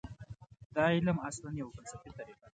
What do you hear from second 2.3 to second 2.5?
ده.